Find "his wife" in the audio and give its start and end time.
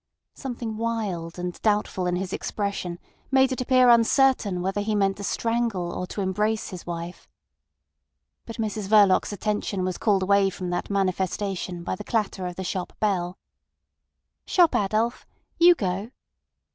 6.71-7.29